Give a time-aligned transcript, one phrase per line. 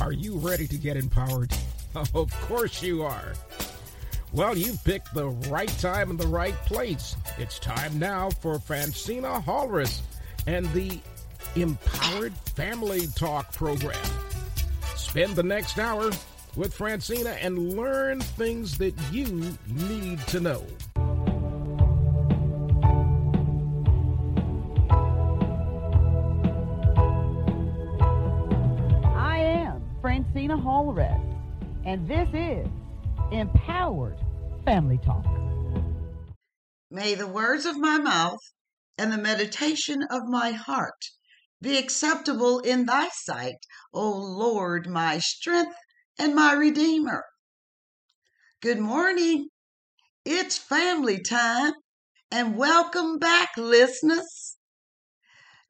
[0.00, 1.52] Are you ready to get empowered?
[2.14, 3.32] Of course you are.
[4.30, 7.16] Well, you've picked the right time and the right place.
[7.38, 10.02] It's time now for Phrantceena Halres
[10.46, 11.00] and the
[11.54, 13.96] Empowered Family Talk program.
[14.94, 16.10] Spend the next hour
[16.54, 20.66] with Phrantceena and learn things that you need to know.
[31.86, 32.66] And this is
[33.30, 34.18] Empowered
[34.64, 35.24] Family Talk.
[36.90, 38.40] May the words of my mouth
[38.98, 41.00] and the meditation of my heart
[41.62, 43.58] be acceptable in thy sight,
[43.94, 45.76] O Lord, my strength
[46.18, 47.22] and my redeemer.
[48.60, 49.46] Good morning.
[50.24, 51.72] It's family time,
[52.32, 54.56] and welcome back, listeners.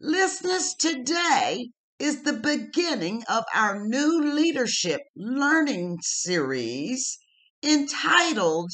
[0.00, 7.18] Listeners, today is the beginning of our new leadership learning series
[7.62, 8.70] entitled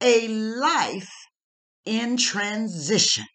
[0.00, 1.12] A Life
[1.84, 3.26] in Transition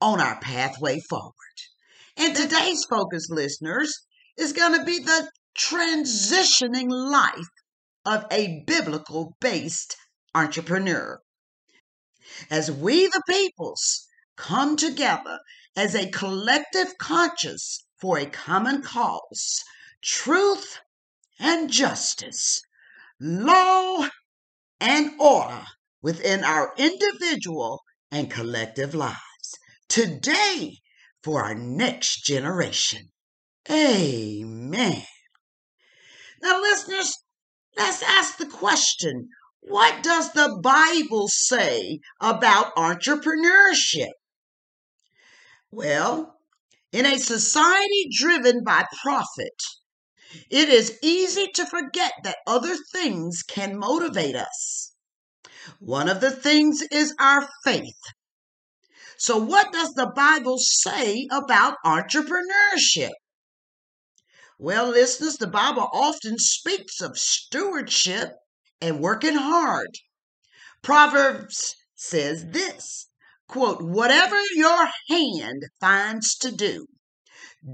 [0.00, 1.32] on our pathway forward.
[2.16, 3.92] And today's focus, listeners,
[4.36, 7.48] is going to be the transitioning life
[8.04, 9.96] of a biblical based
[10.34, 11.20] entrepreneur.
[12.50, 15.38] As we, the peoples, come together
[15.76, 19.62] as a collective conscience for a common cause,
[20.02, 20.80] truth
[21.38, 22.60] and justice,
[23.20, 24.08] law
[24.80, 25.62] and order
[26.02, 29.16] within our individual and collective lives.
[29.88, 30.78] Today,
[31.22, 33.12] for our next generation.
[33.70, 35.04] Amen.
[36.42, 37.16] Now, listeners,
[37.76, 39.28] let's ask the question
[39.60, 44.10] what does the Bible say about entrepreneurship?
[45.70, 46.40] Well,
[46.92, 49.62] in a society driven by profit,
[50.50, 54.94] it is easy to forget that other things can motivate us.
[55.78, 58.00] One of the things is our faith.
[59.16, 63.12] So, what does the Bible say about entrepreneurship?
[64.58, 68.36] Well, listeners, the Bible often speaks of stewardship
[68.80, 69.98] and working hard.
[70.82, 73.06] Proverbs says this
[73.52, 76.86] quote, whatever your hand finds to do,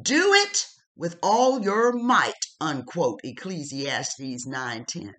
[0.02, 0.66] do it
[0.96, 5.14] with all your might, unquote, Ecclesiastes 9:10.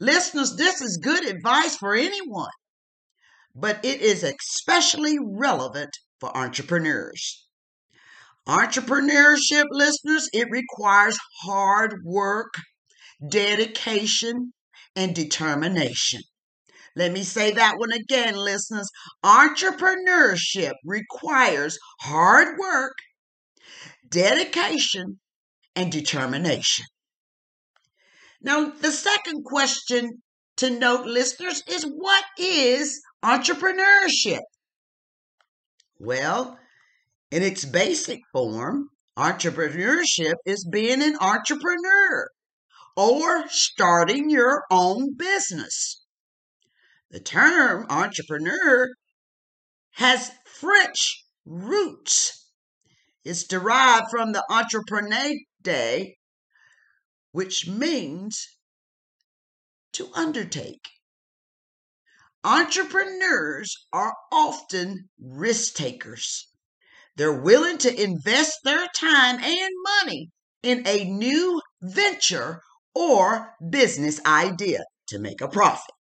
[0.00, 2.56] Listeners, this is good advice for anyone,
[3.54, 7.46] but it is especially relevant for entrepreneurs.
[8.48, 12.54] Entrepreneurship, listeners, it requires hard work,
[13.28, 14.54] dedication,
[14.96, 16.22] and determination.
[16.96, 18.88] Let me say that one again, listeners.
[19.24, 22.94] Entrepreneurship requires hard work,
[24.08, 25.18] dedication,
[25.74, 26.86] and determination.
[28.40, 30.22] Now, the second question
[30.58, 34.42] to note, listeners, is what is entrepreneurship?
[35.98, 36.58] Well,
[37.30, 42.28] in its basic form, entrepreneurship is being an entrepreneur
[42.96, 46.03] or starting your own business.
[47.14, 48.88] The term entrepreneur
[49.92, 52.50] has French roots.
[53.22, 55.32] It's derived from the entrepreneur,
[55.62, 56.16] day,
[57.30, 58.44] which means
[59.92, 60.88] to undertake.
[62.42, 66.48] Entrepreneurs are often risk takers.
[67.14, 70.30] They're willing to invest their time and money
[70.64, 72.60] in a new venture
[72.92, 75.94] or business idea to make a profit.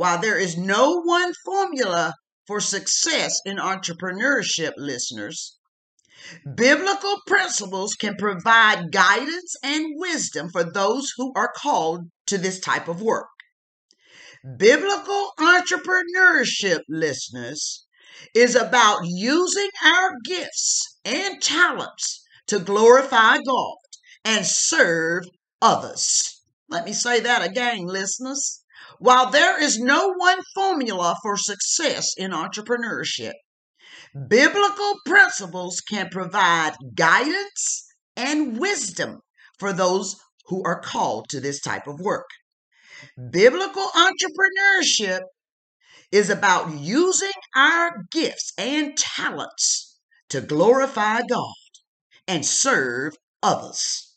[0.00, 2.14] While there is no one formula
[2.46, 5.58] for success in entrepreneurship, listeners,
[6.56, 12.88] biblical principles can provide guidance and wisdom for those who are called to this type
[12.88, 13.28] of work.
[14.56, 17.84] Biblical entrepreneurship, listeners,
[18.34, 23.76] is about using our gifts and talents to glorify God
[24.24, 25.24] and serve
[25.60, 26.40] others.
[26.70, 28.60] Let me say that again, listeners.
[29.00, 33.32] While there is no one formula for success in entrepreneurship,
[34.28, 39.20] biblical principles can provide guidance and wisdom
[39.58, 40.16] for those
[40.48, 42.26] who are called to this type of work.
[43.30, 45.22] Biblical entrepreneurship
[46.12, 49.98] is about using our gifts and talents
[50.28, 51.54] to glorify God
[52.28, 54.14] and serve others.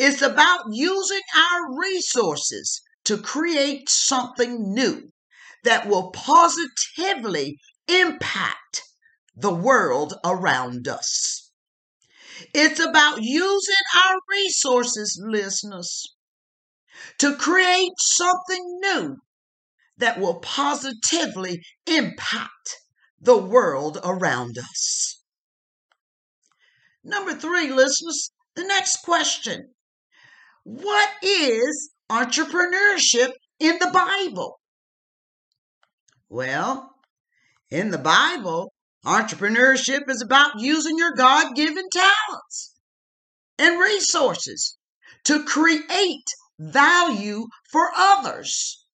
[0.00, 5.10] It's about using our resources to create something new
[5.64, 7.58] that will positively
[7.88, 8.82] impact
[9.36, 11.50] the world around us.
[12.54, 16.14] It's about using our resources, listeners,
[17.18, 19.16] to create something new
[19.98, 22.76] that will positively impact
[23.20, 25.22] the world around us.
[27.04, 29.74] Number three, listeners, the next question
[30.64, 33.30] What is entrepreneurship
[33.60, 34.58] in the Bible?
[36.28, 36.90] Well,
[37.70, 38.72] in the Bible,
[39.04, 42.74] entrepreneurship is about using your God given talents
[43.58, 44.76] and resources
[45.24, 46.26] to create
[46.58, 48.84] value for others.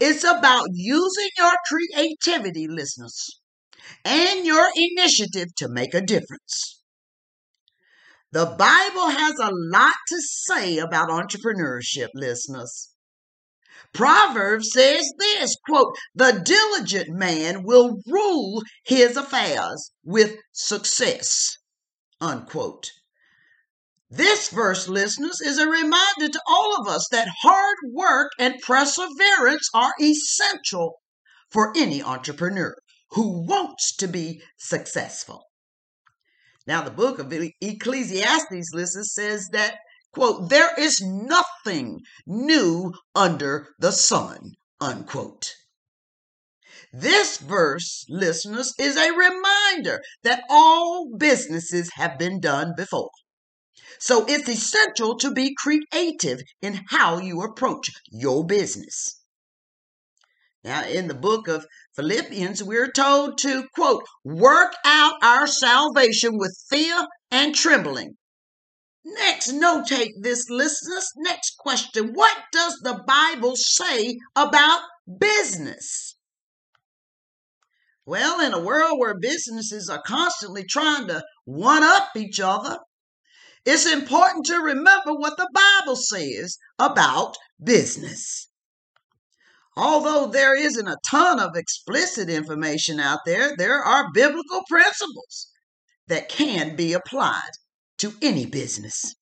[0.00, 3.40] It's about using your creativity, listeners,
[4.04, 6.81] and your initiative to make a difference.
[8.32, 12.88] The Bible has a lot to say about entrepreneurship, listeners.
[13.92, 21.58] Proverbs says this quote, the diligent man will rule his affairs with success,
[22.22, 22.90] unquote.
[24.08, 29.68] This verse, listeners, is a reminder to all of us that hard work and perseverance
[29.74, 31.00] are essential
[31.50, 32.74] for any entrepreneur
[33.10, 35.44] who wants to be successful.
[36.66, 39.78] Now, the book of Ecclesiastes, listeners, says that,
[40.12, 45.54] quote, there is nothing new under the sun, unquote.
[46.92, 53.10] This verse, listeners, is a reminder that all businesses have been done before.
[53.98, 59.21] So it's essential to be creative in how you approach your business.
[60.64, 61.66] Now, in the book of
[61.96, 68.16] Philippians, we're told to, quote, work out our salvation with fear and trembling.
[69.04, 71.10] Next, notate this, listeners.
[71.16, 74.82] Next question What does the Bible say about
[75.18, 76.14] business?
[78.06, 82.78] Well, in a world where businesses are constantly trying to one up each other,
[83.64, 88.48] it's important to remember what the Bible says about business.
[89.76, 95.48] Although there isn't a ton of explicit information out there, there are biblical principles
[96.08, 97.52] that can be applied
[97.98, 99.14] to any business.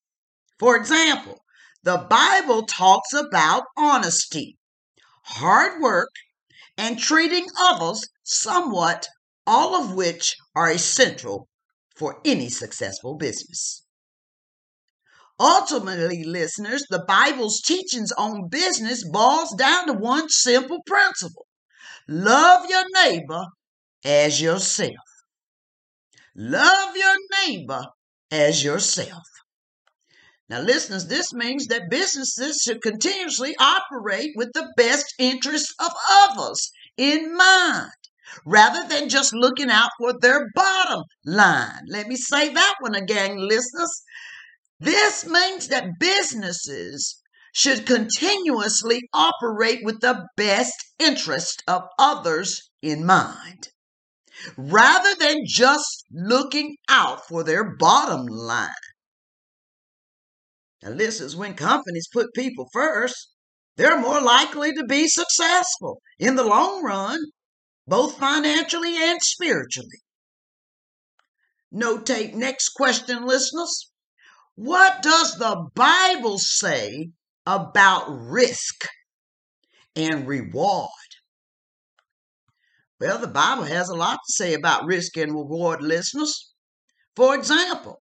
[0.59, 1.39] For example,
[1.83, 4.57] the Bible talks about honesty,
[5.23, 6.11] hard work,
[6.77, 9.07] and treating others somewhat,
[9.47, 11.47] all of which are essential
[11.95, 13.80] for any successful business.
[15.39, 21.47] Ultimately, listeners, the Bible's teachings on business boils down to one simple principle
[22.07, 23.45] love your neighbor
[24.03, 24.95] as yourself.
[26.35, 27.85] Love your neighbor
[28.31, 29.23] as yourself.
[30.49, 36.71] Now, listeners, this means that businesses should continuously operate with the best interests of others
[36.97, 37.91] in mind
[38.45, 41.83] rather than just looking out for their bottom line.
[41.87, 44.03] Let me say that one again, listeners.
[44.81, 47.21] This means that businesses
[47.53, 53.67] should continuously operate with the best interest of others in mind,
[54.57, 58.69] rather than just looking out for their bottom line.
[60.81, 63.35] Now, this is when companies put people first,
[63.77, 67.19] they're more likely to be successful in the long run,
[67.85, 70.01] both financially and spiritually.
[71.71, 73.90] Notate next question, listeners.
[74.63, 77.09] What does the Bible say
[77.47, 78.85] about risk
[79.95, 80.87] and reward?
[82.99, 86.53] Well, the Bible has a lot to say about risk and reward, listeners.
[87.15, 88.03] For example,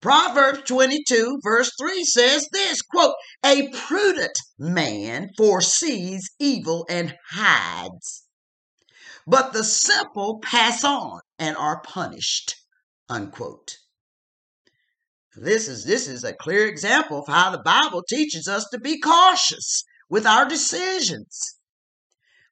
[0.00, 8.28] Proverbs 22, verse 3 says this quote, A prudent man foresees evil and hides,
[9.26, 12.54] but the simple pass on and are punished.
[13.08, 13.78] Unquote.
[15.38, 18.98] This is this is a clear example of how the Bible teaches us to be
[18.98, 21.58] cautious with our decisions.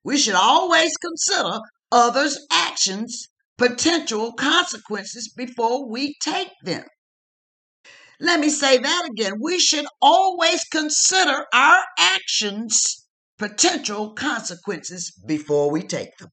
[0.04, 1.60] We should always consider
[1.90, 6.84] others' actions, potential consequences before we take them.
[8.20, 9.34] Let me say that again.
[9.40, 13.06] We should always consider our actions,
[13.38, 16.28] potential consequences before we take them.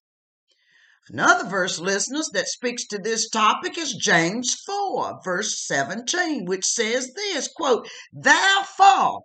[1.10, 7.12] Another verse, listeners, that speaks to this topic is James 4, verse 17, which says
[7.14, 9.24] this quote, Therefore,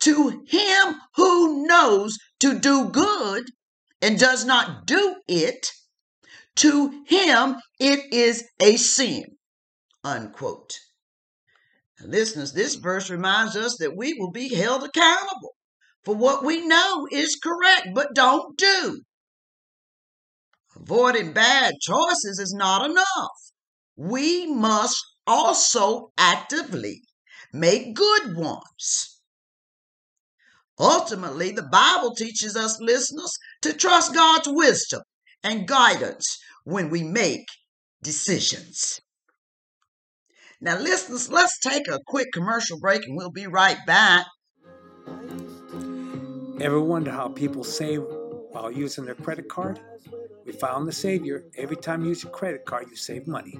[0.00, 3.50] to him who knows to do good
[4.02, 5.72] and does not do it,
[6.56, 9.38] to him it is a sin.
[10.04, 10.78] Unquote.
[11.98, 15.56] Now, listeners, this verse reminds us that we will be held accountable
[16.04, 19.00] for what we know is correct but don't do.
[20.76, 23.52] Avoiding bad choices is not enough.
[23.96, 27.02] We must also actively
[27.52, 29.20] make good ones.
[30.78, 35.02] Ultimately, the Bible teaches us listeners to trust God's wisdom
[35.44, 37.46] and guidance when we make
[38.02, 39.00] decisions.
[40.60, 44.26] Now, listeners, let's take a quick commercial break and we'll be right back.
[46.60, 48.02] Ever wonder how people save
[48.54, 49.80] while using their credit card?
[50.46, 51.44] We found the savior.
[51.58, 53.58] Every time you use your credit card, you save money.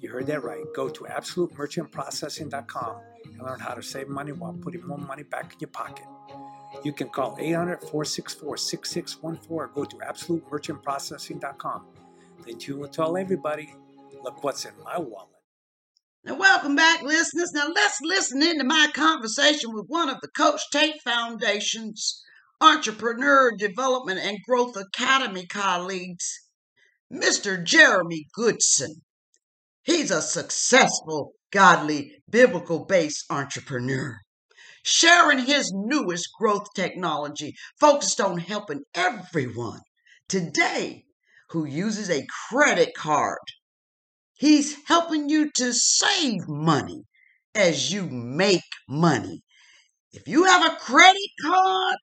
[0.00, 0.64] You heard that right.
[0.74, 5.60] Go to absolutemerchantprocessing.com and learn how to save money while putting more money back in
[5.60, 6.06] your pocket.
[6.82, 11.86] You can call 800 464 6614 or go to absolutemerchantprocessing.com.
[12.44, 13.72] Then you will tell everybody,
[14.24, 15.28] look what's in my wallet.
[16.24, 17.52] Now, welcome back, listeners.
[17.54, 22.23] Now, let's listen into my conversation with one of the Coach Tate Foundation's
[22.60, 26.40] Entrepreneur Development and Growth Academy colleagues,
[27.12, 27.62] Mr.
[27.62, 29.02] Jeremy Goodson.
[29.82, 34.18] He's a successful, godly, biblical based entrepreneur,
[34.82, 39.80] sharing his newest growth technology focused on helping everyone
[40.28, 41.04] today
[41.50, 43.38] who uses a credit card.
[44.34, 47.02] He's helping you to save money
[47.54, 49.42] as you make money.
[50.12, 51.96] If you have a credit card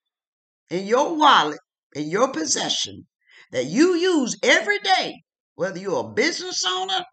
[0.72, 1.60] in your wallet,
[1.94, 3.06] in your possession,
[3.50, 5.22] that you use every day,
[5.54, 7.04] whether you're a business owner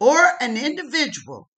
[0.00, 1.50] or an individual,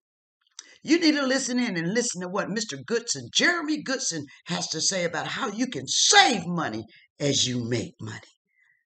[0.83, 2.85] you need to listen in and listen to what Mr.
[2.85, 6.83] Goodson, Jeremy Goodson, has to say about how you can save money
[7.21, 8.19] as you make money.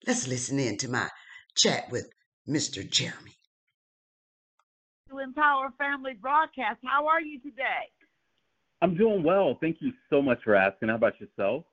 [0.05, 1.09] Let's listen in to my
[1.55, 2.07] chat with
[2.47, 2.87] Mr.
[2.87, 3.33] Jeremy.
[5.09, 7.89] To Empower Family Broadcast, how are you today?
[8.83, 9.57] I'm doing well.
[9.59, 10.89] Thank you so much for asking.
[10.89, 11.63] How about yourself?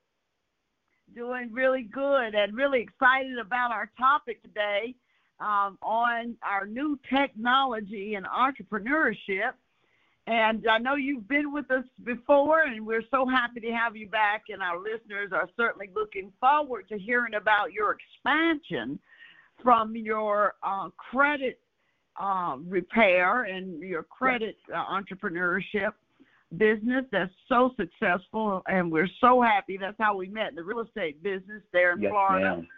[1.15, 4.95] Doing really good and really excited about our topic today
[5.39, 9.53] um, on our new technology and entrepreneurship.
[10.27, 14.09] And I know you've been with us before, and we're so happy to have you
[14.09, 14.45] back.
[14.49, 18.99] And our listeners are certainly looking forward to hearing about your expansion
[19.63, 21.61] from your uh, credit
[22.21, 25.93] uh, repair and your credit uh, entrepreneurship
[26.59, 28.63] business that's so successful.
[28.67, 29.77] And we're so happy.
[29.77, 32.57] That's how we met in the real estate business there in yes, Florida.
[32.57, 32.69] Ma'am.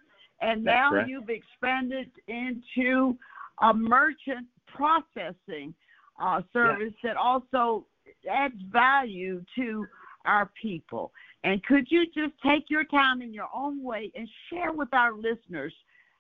[0.41, 1.09] And That's now correct.
[1.09, 3.17] you've expanded into
[3.63, 5.75] a merchant processing
[6.21, 7.87] uh, service that also
[8.31, 9.87] adds value to
[10.27, 11.13] our people.
[11.45, 15.15] And could you just take your time in your own way and share with our
[15.15, 15.73] listeners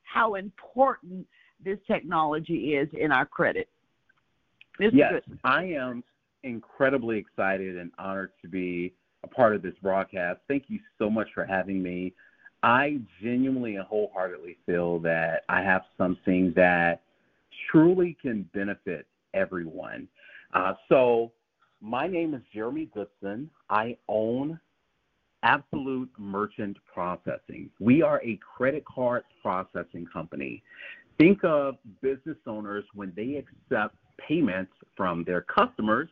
[0.05, 1.27] how important
[1.65, 3.69] this technology is in our credit?
[4.81, 4.91] Mr.
[4.93, 5.41] Yes, Goodson.
[5.45, 6.05] I am
[6.47, 10.41] incredibly excited and honored to be a part of this broadcast.
[10.49, 12.15] Thank you so much for having me.
[12.63, 17.03] I genuinely and wholeheartedly feel that I have something that
[17.71, 20.09] truly can benefit everyone.
[20.55, 21.33] Uh, so,
[21.81, 23.51] my name is Jeremy Goodson.
[23.69, 24.59] I own
[25.43, 27.71] Absolute Merchant Processing.
[27.79, 30.63] We are a credit card processing company.
[31.19, 36.09] Think of business owners when they accept payments from their customers,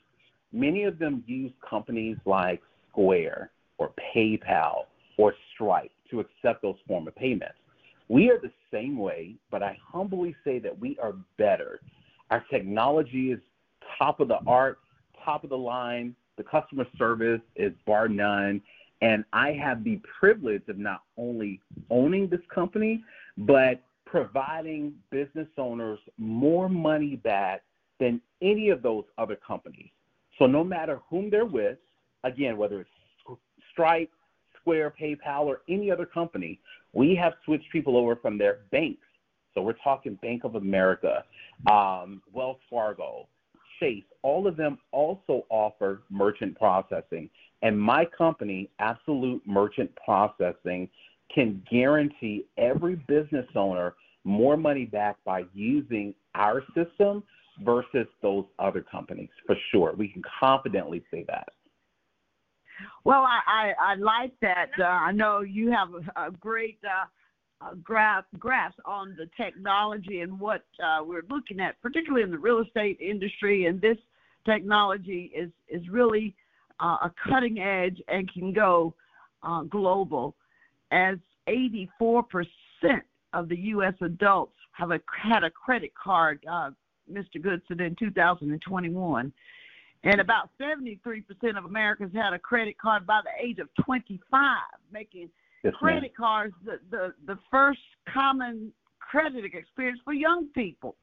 [0.55, 4.85] many of them use companies like Square or PayPal
[5.19, 7.57] or Stripe to accept those form of payments.
[8.09, 11.81] We are the same way, but I humbly say that we are better.
[12.31, 13.41] Our technology is
[13.99, 14.79] top of the art,
[15.25, 16.15] top of the line.
[16.37, 18.61] The customer service is bar none.
[19.03, 23.03] And I have the privilege of not only owning this company,
[23.39, 27.63] but providing business owners more money back
[27.99, 29.91] than any of those other companies.
[30.39, 31.79] So no matter whom they're with,
[32.25, 32.91] again, whether it's
[33.73, 34.11] Stripe,
[34.61, 36.61] Square, PayPal, or any other company,
[36.93, 39.07] we have switched people over from their banks.
[39.53, 41.25] So we're talking Bank of America,
[41.71, 43.29] um, Wells Fargo,
[43.79, 44.05] Chase.
[44.23, 47.31] All of them also offer merchant processing.
[47.63, 50.89] And my company, Absolute Merchant Processing,
[51.35, 57.23] can guarantee every business owner more money back by using our system
[57.63, 59.95] versus those other companies, for sure.
[59.97, 61.49] We can confidently say that.
[63.05, 64.71] Well, I, I, I like that.
[64.79, 67.07] Uh, I know you have a, a great uh,
[67.65, 72.39] uh, grasp, grasp on the technology and what uh, we're looking at, particularly in the
[72.39, 73.67] real estate industry.
[73.67, 73.99] And this
[74.45, 76.35] technology is, is really
[76.81, 78.95] uh, a cutting edge and can go
[79.69, 80.35] global,
[80.91, 81.17] as
[81.49, 82.47] 84%
[83.35, 83.93] of the U.S.
[84.01, 86.45] adults have a, had a credit card,
[87.11, 87.41] Mr.
[87.41, 89.33] Goodson, in 2021.
[90.05, 94.21] And about 73% of Americans had a credit card by the age of 25,
[94.93, 95.31] making
[95.65, 95.93] Yes, ma'am.
[95.93, 97.81] credit cards the, the, the first
[98.13, 98.71] common
[99.01, 100.95] credit experience for young people.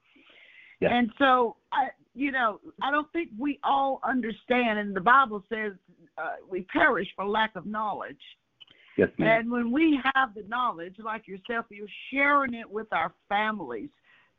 [0.79, 0.91] Yes.
[0.93, 5.73] And so I, you know, I don't think we all understand, and the Bible says
[6.17, 8.21] uh, we perish for lack of knowledge.
[8.97, 9.39] Yes, ma'am.
[9.41, 13.89] And when we have the knowledge, like yourself, you're sharing it with our families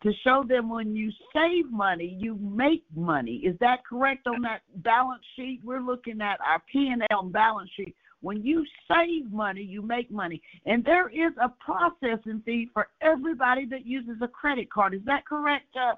[0.03, 3.37] to show them when you save money, you make money.
[3.45, 5.61] Is that correct on that balance sheet?
[5.65, 7.95] We're looking at our P&L balance sheet.
[8.21, 10.41] When you save money, you make money.
[10.67, 14.95] And there is a processing fee for everybody that uses a credit card.
[14.95, 15.95] Is that correct, uh,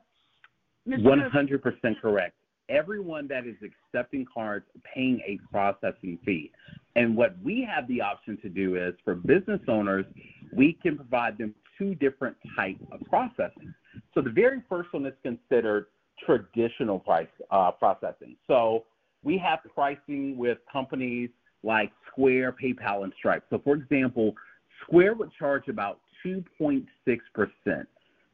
[0.88, 1.30] Mr.
[1.30, 2.34] 100% correct.
[2.70, 6.50] Everyone that is accepting cards paying a processing fee.
[6.96, 10.06] And what we have the option to do is for business owners,
[10.54, 13.74] we can provide them two different types of processing.
[14.14, 15.86] So the very first one is considered
[16.24, 18.36] traditional price uh, processing.
[18.46, 18.84] So
[19.24, 21.30] we have pricing with companies
[21.64, 23.44] like Square, PayPal, and Stripe.
[23.50, 24.34] So for example,
[24.82, 26.86] Square would charge about 2.6%.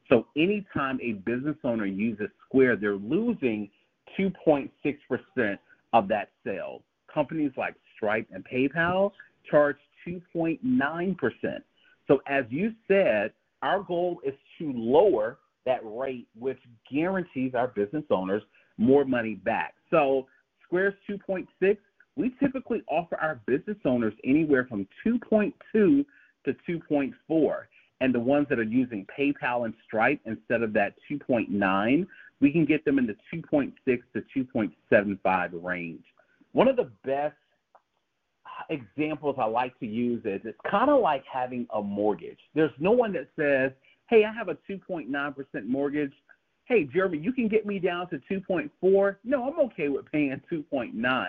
[0.09, 3.69] So anytime a business owner uses Square, they're losing
[4.19, 4.69] 2.6%
[5.93, 6.83] of that sale.
[7.11, 9.11] Companies like Stripe and PayPal
[9.49, 11.15] charge 2.9%.
[12.07, 16.59] So as you said, our goal is to lower that rate, which
[16.91, 18.43] guarantees our business owners
[18.77, 19.75] more money back.
[19.89, 20.27] So
[20.65, 21.77] Square's 2.6,
[22.15, 26.05] we typically offer our business owners anywhere from 2.2 to
[26.45, 27.55] 2.4.
[27.99, 32.07] And the ones that are using PayPal and Stripe instead of that 2.9,
[32.39, 36.03] we can get them in the 2.6 to 2.75 range.
[36.53, 37.35] One of the best
[38.69, 42.39] examples I like to use is it's kind of like having a mortgage.
[42.55, 43.71] There's no one that says,
[44.11, 46.11] hey, I have a 2.9% mortgage.
[46.65, 49.15] Hey, Jeremy, you can get me down to 2.4.
[49.23, 51.25] No, I'm okay with paying 2.9.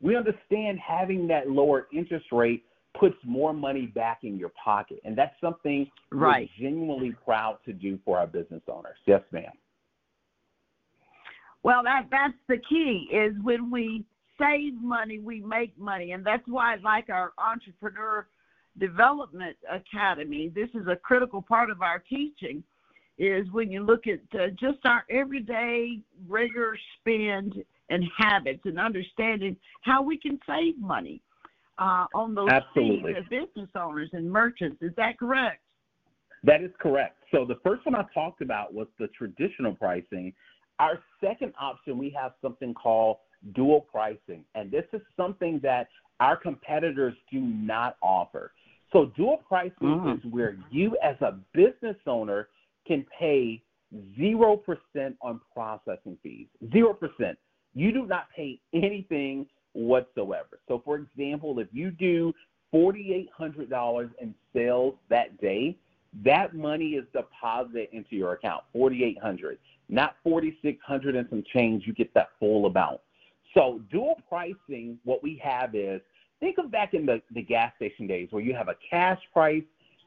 [0.00, 2.64] We understand having that lower interest rate
[2.98, 5.00] puts more money back in your pocket.
[5.04, 6.50] And that's something right.
[6.58, 8.96] we're genuinely proud to do for our business owners.
[9.06, 9.52] Yes, ma'am.
[11.62, 14.04] Well, that that's the key is when we
[14.38, 18.26] save money, we make money, and that's why, I like our entrepreneur
[18.78, 22.62] development academy, this is a critical part of our teaching.
[23.18, 27.54] Is when you look at uh, just our everyday regular spend
[27.90, 31.20] and habits and understanding how we can save money
[31.78, 33.14] uh, on those Absolutely.
[33.14, 34.78] as business owners and merchants.
[34.80, 35.60] Is that correct?
[36.42, 37.18] That is correct.
[37.30, 40.32] So the first one I talked about was the traditional pricing.
[40.78, 43.18] Our second option, we have something called
[43.54, 45.88] dual pricing, and this is something that
[46.20, 48.52] our competitors do not offer.
[48.92, 50.18] So dual pricing mm.
[50.18, 52.48] is where you as a business owner
[52.86, 53.62] can pay
[54.18, 54.58] 0%
[55.20, 56.46] on processing fees.
[56.66, 57.36] 0%.
[57.74, 60.60] You do not pay anything whatsoever.
[60.68, 62.32] So for example, if you do
[62.74, 65.78] $4,800 in sales that day,
[66.24, 69.58] that money is deposited into your account, 4800
[69.92, 73.00] not 4600 and some change, you get that full amount.
[73.54, 76.00] So dual pricing, what we have is
[76.42, 79.62] think of back in the, the gas station days where you have a cash price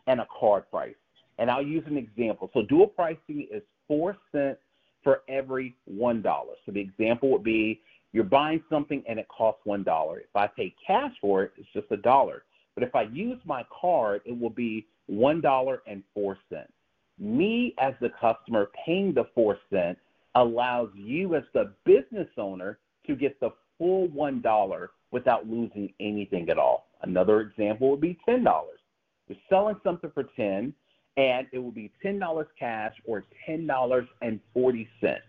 [0.05, 0.93] and a card price.
[1.39, 2.51] And I'll use an example.
[2.53, 4.59] So dual pricing is four cents
[5.01, 6.53] for every one dollar.
[6.65, 10.19] So the example would be you're buying something and it costs one dollar.
[10.19, 12.43] If I pay cash for it, it's just a dollar.
[12.75, 16.71] But if I use my card, it will be one dollar and four cents.
[17.17, 19.99] Me as the customer paying the four cents
[20.35, 26.49] allows you as the business owner to get the full one dollar without losing anything
[26.49, 26.87] at all.
[27.01, 28.79] Another example would be ten dollars.
[29.27, 30.73] You're selling something for ten,
[31.17, 35.21] and it will be ten dollars cash or ten dollars and forty cents.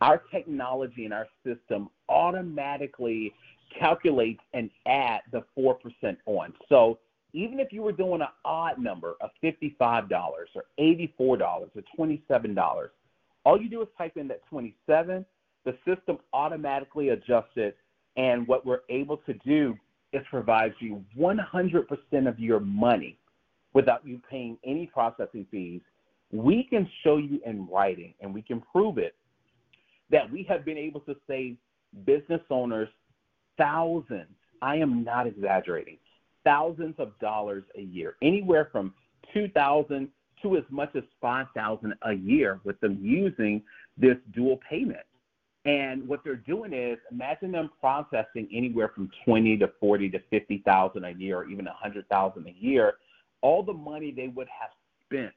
[0.00, 3.32] Our technology and our system automatically
[3.78, 6.54] calculates and add the four percent on.
[6.68, 6.98] So
[7.32, 10.10] even if you were doing an odd number of $55
[10.54, 12.88] or $84 or $27,
[13.44, 15.24] all you do is type in that 27,
[15.64, 17.76] the system automatically adjusts it,
[18.18, 19.74] and what we're able to do
[20.12, 23.16] is provide you 100% of your money
[23.72, 25.80] without you paying any processing fees.
[26.32, 29.14] We can show you in writing, and we can prove it,
[30.10, 31.56] that we have been able to save
[32.04, 32.88] business owners
[33.56, 34.26] thousands.
[34.60, 35.98] I am not exaggerating
[36.44, 38.94] thousands of dollars a year, anywhere from
[39.32, 40.08] 2000
[40.42, 43.62] to as much as 5000 a year with them using
[43.96, 45.00] this dual payment.
[45.68, 51.04] And what they're doing is imagine them processing anywhere from 20 to 40 to 50,000
[51.04, 52.94] a year or even 100,000 a year,
[53.42, 54.70] all the money they would have
[55.04, 55.34] spent.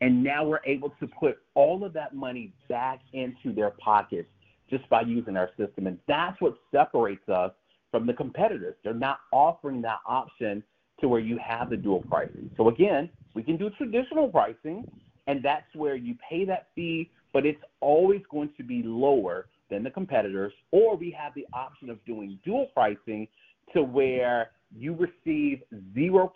[0.00, 4.30] And now we're able to put all of that money back into their pockets
[4.70, 5.86] just by using our system.
[5.86, 7.52] And that's what separates us
[7.90, 8.74] from the competitors.
[8.82, 10.62] They're not offering that option
[11.02, 12.50] to where you have the dual pricing.
[12.56, 14.90] So again, we can do traditional pricing,
[15.26, 19.82] and that's where you pay that fee but it's always going to be lower than
[19.82, 23.26] the competitors, or we have the option of doing dual pricing
[23.72, 25.62] to where you receive
[25.96, 26.30] 0%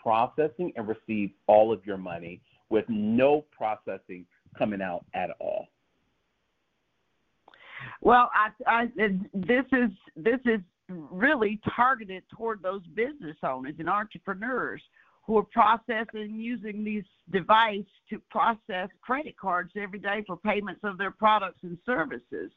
[0.00, 4.26] processing and receive all of your money with no processing
[4.58, 5.66] coming out at all.
[8.00, 8.86] Well, I, I,
[9.34, 14.82] this is this is really targeted toward those business owners and entrepreneurs
[15.26, 20.98] who are processing using these devices to process credit cards every day for payments of
[20.98, 22.50] their products and services.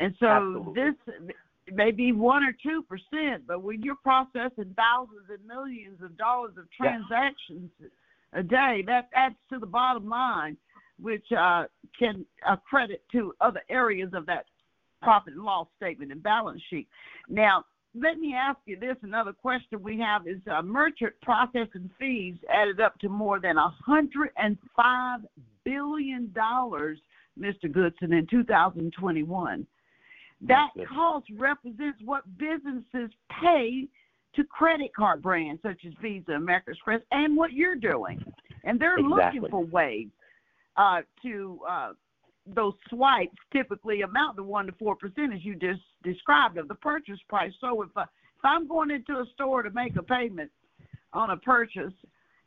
[0.00, 0.82] And so Absolutely.
[0.82, 1.34] this
[1.72, 6.54] may be one or two percent, but when you're processing thousands and millions of dollars
[6.58, 8.40] of transactions yeah.
[8.40, 10.56] a day, that adds to the bottom line,
[11.00, 11.64] which uh,
[11.98, 14.46] can accredit to other areas of that
[15.00, 16.88] profit and loss statement and balance sheet.
[17.28, 18.96] Now, let me ask you this.
[19.02, 25.18] Another question we have is uh, merchant processing fees added up to more than $105
[25.64, 26.34] billion,
[27.38, 27.72] Mr.
[27.72, 29.66] Goodson, in 2021.
[30.42, 33.10] That cost represents what businesses
[33.42, 33.88] pay
[34.36, 38.24] to credit card brands such as Visa, American Express, and what you're doing.
[38.64, 39.40] And they're exactly.
[39.40, 40.08] looking for ways
[40.76, 41.92] uh, to uh,
[42.54, 46.74] those swipes typically amount to one to four percent, as you just described, of the
[46.74, 47.52] purchase price.
[47.60, 50.50] So if I, if I'm going into a store to make a payment
[51.12, 51.92] on a purchase,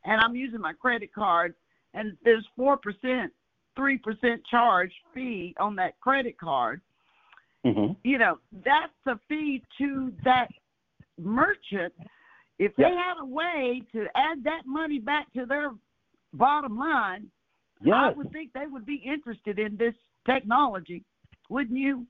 [0.05, 1.53] and I'm using my credit card,
[1.93, 3.31] and there's four percent,
[3.75, 6.81] three percent charge fee on that credit card,
[7.65, 7.93] mm-hmm.
[8.03, 10.47] you know that's a fee to that
[11.19, 11.93] merchant.
[12.59, 12.91] If yep.
[12.91, 15.71] they had a way to add that money back to their
[16.33, 17.27] bottom line,
[17.83, 17.95] Yes.
[17.95, 19.93] I would think they would be interested in this
[20.25, 21.03] technology,
[21.49, 22.05] wouldn't you?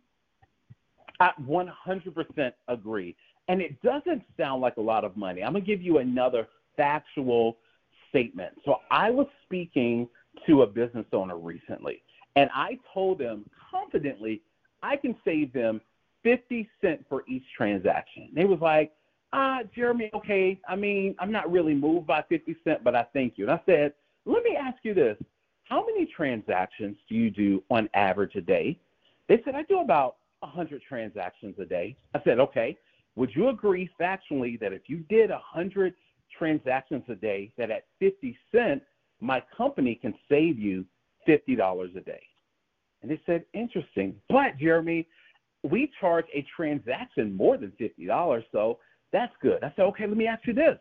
[1.19, 3.15] I 100% agree.
[3.47, 5.43] And it doesn't sound like a lot of money.
[5.43, 7.57] I'm going to give you another factual
[8.09, 8.53] statement.
[8.65, 10.07] So I was speaking
[10.47, 12.01] to a business owner recently,
[12.35, 14.41] and I told them confidently
[14.81, 15.81] I can save them
[16.23, 18.29] 50 cents for each transaction.
[18.33, 18.93] They was like,
[19.33, 20.59] ah, Jeremy, okay.
[20.67, 23.45] I mean, I'm not really moved by 50 cent, but I thank you.
[23.45, 23.93] And I said,
[24.25, 25.17] let me ask you this
[25.63, 28.79] how many transactions do you do on average a day?
[29.27, 31.95] They said, I do about 100 transactions a day.
[32.13, 32.77] I said, okay.
[33.15, 35.93] Would you agree factually that if you did 100
[36.37, 38.85] transactions a day, that at 50 cents,
[39.21, 40.83] my company can save you
[41.27, 42.23] $50 a day?
[43.01, 44.15] And they said, interesting.
[44.29, 45.07] But, Jeremy,
[45.63, 48.79] we charge a transaction more than $50, so
[49.11, 49.63] that's good.
[49.63, 50.77] I said, okay, let me ask you this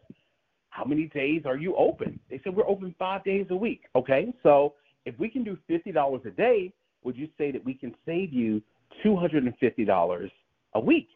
[0.73, 2.19] how many days are you open?
[2.31, 3.83] They said, we're open five days a week.
[3.95, 4.73] Okay, so
[5.05, 6.73] if we can do $50 a day,
[7.05, 8.63] would you say that we can save you
[9.05, 10.31] $250
[10.75, 11.09] a week?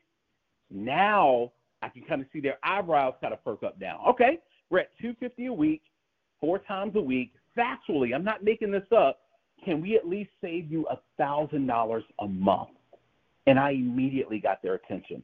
[0.70, 4.04] Now I can kind of see their eyebrows kind of perk up now.
[4.10, 5.80] Okay, we're at 250 a week,
[6.38, 7.32] four times a week.
[7.56, 9.20] Factually, I'm not making this up.
[9.64, 10.86] Can we at least save you
[11.18, 12.68] $1,000 a month?
[13.46, 15.22] And I immediately got their attention.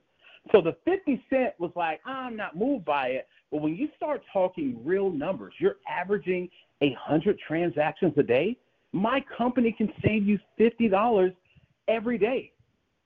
[0.52, 3.28] So the 50 cent was like, I'm not moved by it.
[3.52, 6.48] But when you start talking real numbers, you're averaging
[6.80, 8.56] 100 transactions a day.
[8.92, 11.34] My company can save you $50
[11.86, 12.52] every day.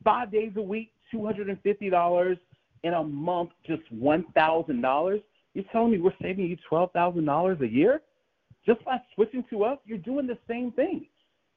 [0.05, 2.39] Five days a week, $250
[2.85, 5.23] in a month, just $1,000.
[5.55, 8.01] You're telling me we're saving you $12,000 a year?
[8.65, 11.07] Just by switching to us, you're doing the same thing.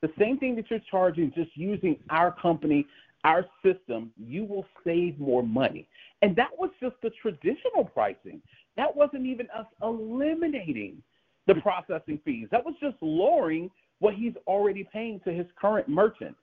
[0.02, 2.88] The same thing that you're charging just using our company
[3.24, 5.88] our system, you will save more money.
[6.22, 8.42] And that was just the traditional pricing.
[8.78, 11.02] That wasn't even us eliminating
[11.48, 12.48] the processing fees.
[12.52, 16.36] That was just lowering what he's already paying to his current merchant.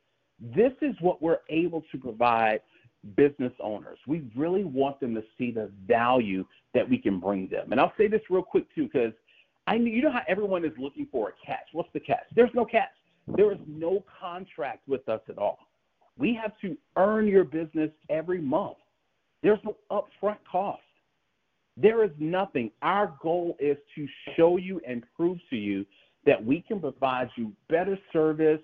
[0.55, 2.61] This is what we're able to provide
[3.17, 3.99] business owners.
[4.07, 7.73] We really want them to see the value that we can bring them.
[7.73, 9.13] And I'll say this real quick too, because
[9.67, 11.69] I you know how everyone is looking for a catch.
[11.73, 12.25] What's the catch?
[12.35, 12.91] There's no catch.
[13.29, 15.59] There is no contract with us at all.
[16.19, 18.77] We have to earn your business every month.
[19.47, 20.83] There's no upfront cost.
[21.77, 22.73] There is nothing.
[22.83, 25.87] Our goal is to show you and prove to you
[26.25, 28.59] that we can provide you better service,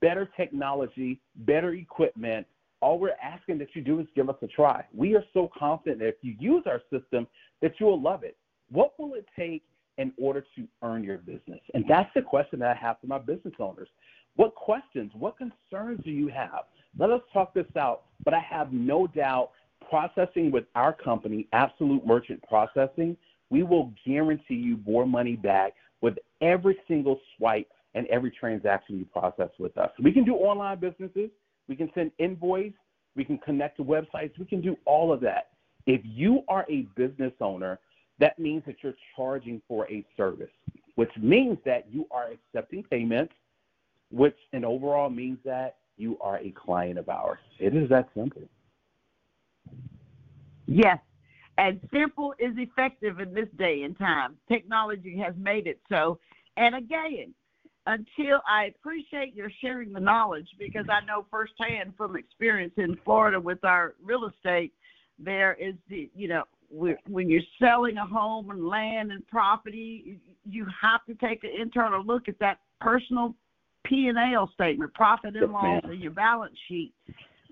[0.00, 2.46] better technology, better equipment.
[2.80, 4.82] All we're asking that you do is give us a try.
[4.94, 7.26] We are so confident that if you use our system,
[7.60, 8.38] that you will love it.
[8.70, 9.62] What will it take
[9.98, 11.60] in order to earn your business?
[11.74, 13.88] And that's the question that I have for my business owners.
[14.36, 16.60] What questions, what concerns do you have?
[16.98, 18.04] Let us talk this out.
[18.24, 19.50] But I have no doubt
[19.94, 23.16] processing with our company, Absolute Merchant Processing,
[23.50, 29.04] we will guarantee you more money back with every single swipe and every transaction you
[29.04, 29.90] process with us.
[30.02, 31.30] We can do online businesses,
[31.68, 32.72] we can send invoice,
[33.14, 35.50] we can connect to websites, we can do all of that.
[35.86, 37.78] If you are a business owner,
[38.18, 40.50] that means that you're charging for a service,
[40.96, 43.32] which means that you are accepting payments
[44.10, 47.38] which in overall means that you are a client of ours.
[47.58, 48.42] It is that simple.
[50.66, 50.98] Yes.
[51.56, 54.36] And simple is effective in this day and time.
[54.48, 56.18] Technology has made it so.
[56.56, 57.32] And again,
[57.86, 63.38] until I appreciate your sharing the knowledge because I know firsthand from experience in Florida
[63.38, 64.72] with our real estate,
[65.18, 70.66] there is the, you know, when you're selling a home and land and property, you
[70.80, 73.34] have to take an internal look at that personal
[73.84, 76.92] P and L statement, profit and loss, and your balance sheet.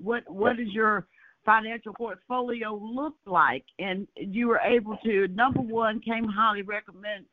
[0.02, 1.06] What what is your
[1.44, 3.64] financial portfolio looked like?
[3.78, 7.26] And you were able to number one came highly recommend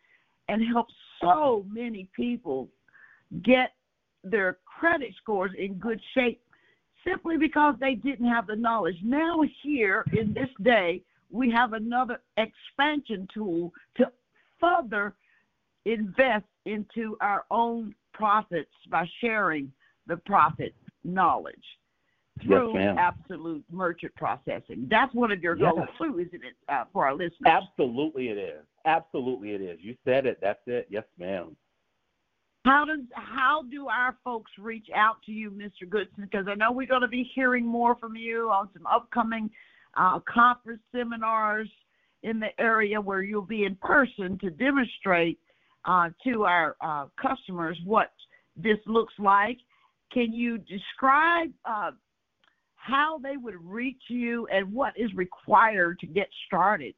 [0.47, 0.87] and help
[1.21, 2.69] so many people
[3.43, 3.73] get
[4.23, 6.41] their credit scores in good shape
[7.05, 8.97] simply because they didn't have the knowledge.
[9.03, 14.11] Now here in this day, we have another expansion tool to
[14.59, 15.15] further
[15.85, 19.71] invest into our own profits by sharing
[20.07, 21.55] the profit knowledge
[22.41, 24.87] through yes, absolute merchant processing.
[24.89, 25.71] That's one of your yes.
[25.73, 27.39] goals too, isn't it, uh, for our listeners?
[27.45, 28.63] Absolutely, it is.
[28.85, 29.79] Absolutely, it is.
[29.81, 30.39] You said it.
[30.41, 30.87] That's it.
[30.89, 31.55] Yes, ma'am.
[32.65, 35.89] How does how do our folks reach out to you, Mr.
[35.89, 36.23] Goodson?
[36.23, 39.49] Because I know we're going to be hearing more from you on some upcoming
[39.95, 41.69] uh, conference seminars
[42.23, 45.39] in the area where you'll be in person to demonstrate
[45.85, 48.11] uh, to our uh, customers what
[48.57, 49.57] this looks like.
[50.11, 51.91] Can you describe uh,
[52.79, 56.95] how they would reach you and what is required to get started?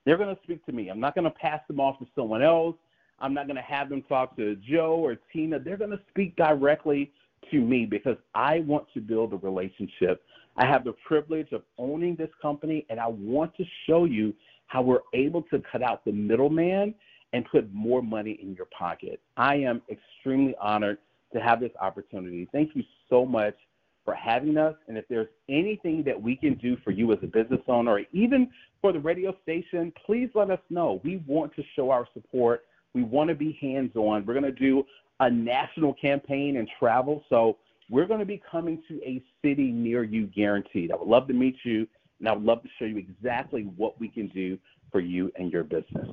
[0.06, 0.90] They're going to speak to me.
[0.90, 2.76] I'm not going to pass them off to someone else.
[3.20, 5.60] I'm not going to have them talk to Joe or Tina.
[5.60, 7.12] They're going to speak directly
[7.52, 10.22] to me because I want to build a relationship.
[10.58, 14.34] I have the privilege of owning this company, and I want to show you
[14.68, 16.94] how we're able to cut out the middleman
[17.34, 19.20] and put more money in your pocket.
[19.38, 20.98] I am extremely honored
[21.34, 22.48] to have this opportunity.
[22.52, 23.56] Thank you so much
[24.04, 24.76] for having us.
[24.88, 28.02] And if there's anything that we can do for you as a business owner or
[28.12, 28.50] even
[28.82, 31.00] for the radio station, please let us know.
[31.04, 32.64] We want to show our support.
[32.96, 34.26] We want to be hands on.
[34.26, 34.84] We're going to do
[35.20, 37.24] a national campaign and travel.
[37.30, 37.58] So
[37.90, 40.92] we're going to be coming to a city near you guaranteed.
[40.92, 41.88] I would love to meet you
[42.20, 44.58] and I would love to show you exactly what we can do
[44.92, 46.08] for you and your business.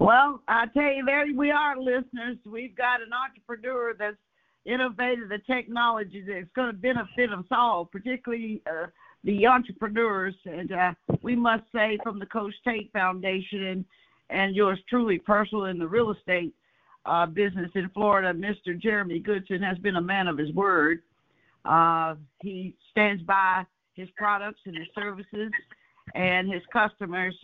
[0.00, 2.36] Well, I tell you, there we are, listeners.
[2.46, 4.16] We've got an entrepreneur that's
[4.64, 8.86] innovated the technology that's going to benefit us all, particularly uh,
[9.24, 10.34] the entrepreneurs.
[10.44, 13.84] And uh, we must say, from the Coach Tate Foundation and,
[14.30, 16.54] and yours truly, personal in the real estate
[17.08, 18.78] uh, business in Florida, Mr.
[18.78, 21.02] Jeremy Goodson has been a man of his word.
[21.64, 25.50] Uh, he stands by his products and his services,
[26.14, 27.34] and his customers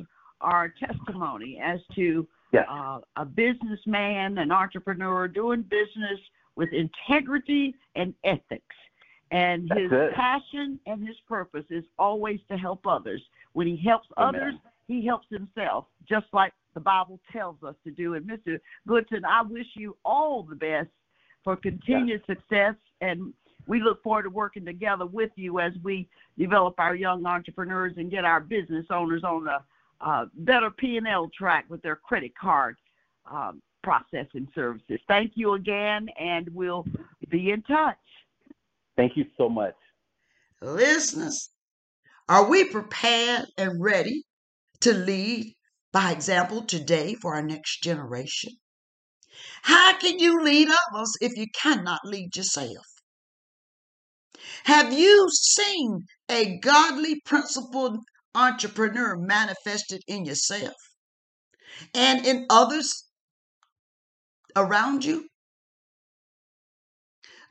[0.41, 2.67] are testimony as to yes.
[2.71, 6.21] uh, a businessman, an entrepreneur doing business
[6.57, 8.77] with integrity and ethics.
[9.31, 10.15] And That's his it.
[10.15, 13.23] passion and his purpose is always to help others.
[13.55, 14.41] When he helps Amen.
[14.41, 14.55] others,
[14.87, 18.15] he helps himself, just like the Bible tells us to do.
[18.15, 18.59] And Mr.
[18.87, 20.89] Goodson, I wish you all the best
[21.43, 22.37] for continued yes.
[22.39, 23.33] success and
[23.67, 26.09] we look forward to working together with you as we
[26.39, 29.65] develop our young entrepreneurs and get our business owners on a
[30.01, 32.77] uh, better P&L track with their credit card
[33.31, 35.01] um, processing services.
[35.09, 36.85] Thank you again, and we'll
[37.31, 37.97] be in touch.
[38.97, 39.75] Thank you so much.
[40.61, 41.51] Listeners,
[42.29, 44.25] are we prepared and ready
[44.81, 45.54] to lead
[45.95, 48.51] by example today for our next generation?
[49.63, 52.85] How can you lead others if you cannot lead yourself?
[54.65, 57.99] Have you seen a godly, principled
[58.35, 60.75] entrepreneur manifested in yourself
[61.95, 63.05] and in others
[64.57, 65.29] around you?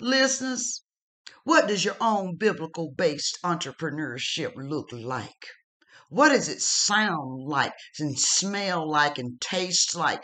[0.02, 0.84] Listeners,
[1.46, 5.48] what does your own biblical based entrepreneurship look like?
[6.14, 10.24] What does it sound like and smell like and taste like,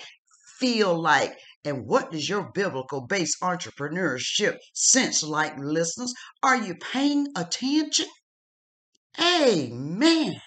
[0.60, 1.36] feel like?
[1.65, 6.13] And what does your biblical based entrepreneurship sense like, listeners?
[6.43, 8.06] Are you paying attention?
[9.19, 10.39] Amen.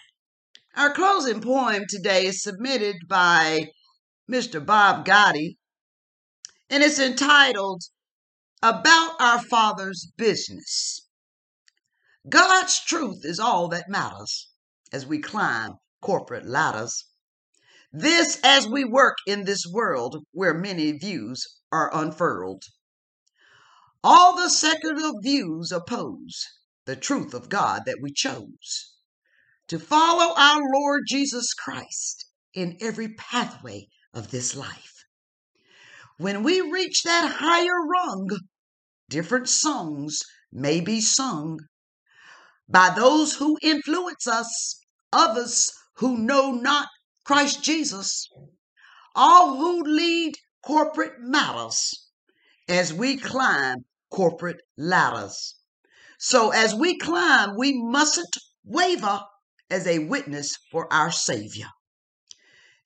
[0.76, 3.66] Our closing poem today is submitted by
[4.30, 4.64] Mr.
[4.64, 5.56] Bob Gotti,
[6.70, 7.82] and it's entitled
[8.62, 11.08] About Our Father's Business.
[12.28, 14.51] God's truth is all that matters
[14.92, 17.04] as we climb corporate ladders.
[17.92, 22.64] This as we work in this world where many views are unfurled.
[24.04, 26.46] All the secular views oppose
[26.84, 28.94] the truth of God that we chose
[29.68, 35.04] to follow our Lord Jesus Christ in every pathway of this life.
[36.18, 38.28] When we reach that higher rung,
[39.08, 40.20] different songs
[40.52, 41.60] may be sung
[42.68, 44.80] by those who influence us,
[45.12, 46.88] others who know not
[47.24, 48.28] Christ Jesus,
[49.14, 52.08] all who lead corporate matters
[52.68, 55.56] as we climb corporate ladders.
[56.18, 59.20] So as we climb, we mustn't waver
[59.70, 61.68] as a witness for our Savior.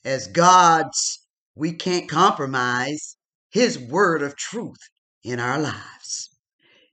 [0.05, 3.17] As God's, we can't compromise
[3.51, 4.79] His word of truth
[5.23, 6.31] in our lives.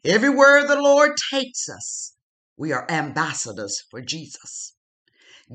[0.04, 2.15] Everywhere the Lord takes us,
[2.58, 4.73] we are ambassadors for Jesus.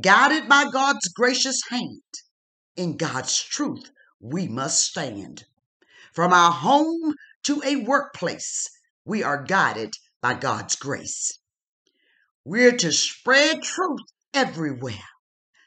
[0.00, 2.02] Guided by God's gracious hand,
[2.76, 5.46] in God's truth, we must stand.
[6.12, 8.68] From our home to a workplace,
[9.06, 11.38] we are guided by God's grace.
[12.44, 15.08] We're to spread truth everywhere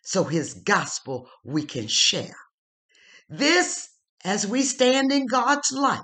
[0.03, 2.37] so his gospel we can share.
[3.27, 3.89] This
[4.23, 5.99] as we stand in God's light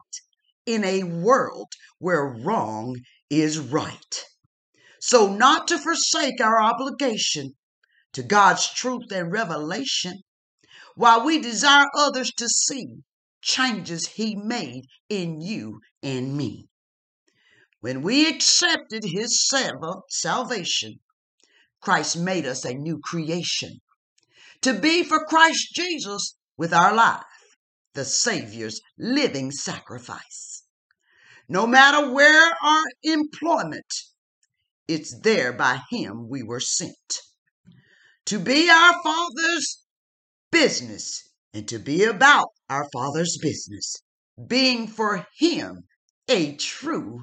[0.65, 2.97] in a world where wrong
[3.29, 4.25] is right.
[4.99, 7.55] So, not to forsake our obligation
[8.17, 10.23] to God's truth and revelation,
[10.95, 13.03] while we desire others to see
[13.43, 16.65] changes He made in you and me.
[17.79, 19.47] When we accepted His
[20.09, 20.95] salvation,
[21.79, 23.81] Christ made us a new creation
[24.63, 27.21] to be for Christ Jesus with our life,
[27.93, 30.63] the Savior's living sacrifice.
[31.47, 33.93] No matter where our employment,
[34.87, 37.21] it's there by Him we were sent.
[38.27, 39.85] To be our Father's
[40.51, 43.95] business and to be about our Father's business,
[44.47, 45.83] being for Him
[46.27, 47.21] a true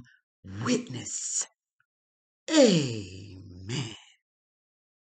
[0.64, 1.46] witness.
[2.50, 3.94] Amen.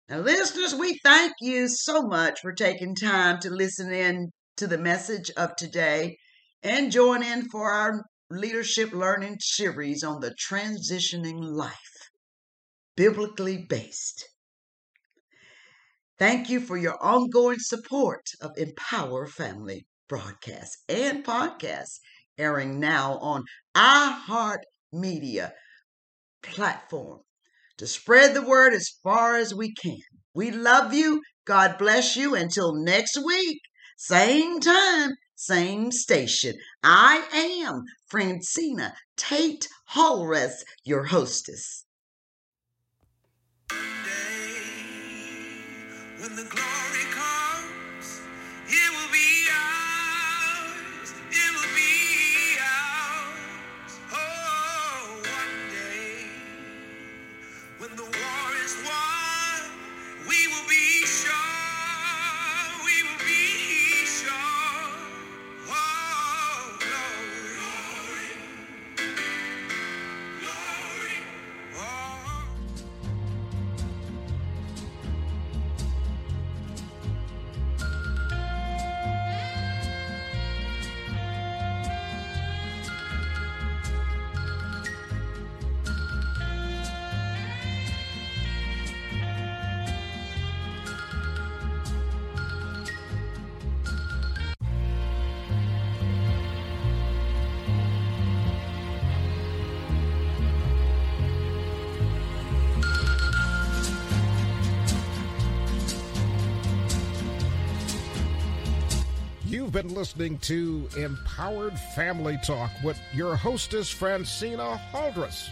[0.07, 4.77] Now, listeners, we thank you so much for taking time to listen in to the
[4.77, 6.17] message of today
[6.61, 12.11] and join in for our leadership learning series on the transitioning life,
[12.95, 14.25] biblically based.
[16.19, 21.99] Thank you for your ongoing support of Empower Family broadcasts and podcasts
[22.39, 23.43] airing now on
[23.75, 25.53] iHeart Media
[26.41, 27.19] platform
[27.77, 29.99] to spread the word as far as we can.
[30.33, 31.21] We love you.
[31.45, 32.33] God bless you.
[32.33, 33.61] Until next week,
[33.97, 36.55] same time, same station.
[36.81, 41.85] I am Phrantceena Tate Halres, your hostess.
[46.19, 48.21] When the glory comes,
[48.67, 49.76] it will be ours.
[109.77, 115.49] Been listening to Empowered Family Talk with your hostess, Phrantceena Halres.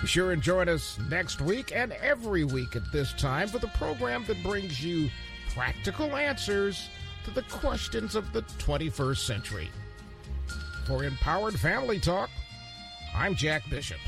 [0.00, 3.68] Be sure and join us next week and every week at this time for the
[3.68, 5.10] program that brings you
[5.52, 6.88] practical answers
[7.24, 9.68] to the questions of the 21st century.
[10.86, 12.30] For Empowered Family Talk,
[13.14, 13.98] I'm Jack Bishop.